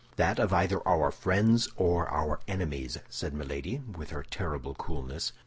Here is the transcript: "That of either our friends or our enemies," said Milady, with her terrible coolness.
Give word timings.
"That 0.15 0.39
of 0.39 0.51
either 0.51 0.81
our 0.87 1.11
friends 1.11 1.69
or 1.75 2.09
our 2.09 2.39
enemies," 2.47 2.97
said 3.07 3.35
Milady, 3.35 3.83
with 3.95 4.09
her 4.09 4.23
terrible 4.23 4.73
coolness. 4.73 5.31